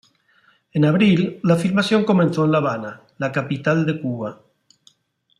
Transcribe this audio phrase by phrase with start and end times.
[0.73, 4.41] En abril, la filmación comenzó en La Habana, la capital de Cuba.